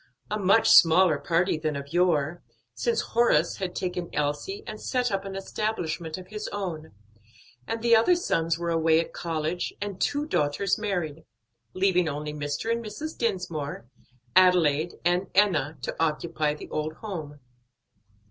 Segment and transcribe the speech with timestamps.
[0.31, 2.41] A much smaller party than of yore,
[2.73, 6.93] since Horace had taken Elsie and set up an establishment of his own,
[7.67, 11.23] and the other sons were away at college and two daughters married;
[11.75, 12.71] leaving only Mr.
[12.71, 13.15] and Mrs.
[13.15, 13.89] Dinsmore,
[14.35, 17.39] Adelaide and Enna to occupy the old home.